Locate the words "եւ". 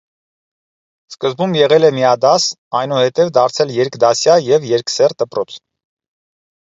4.49-4.67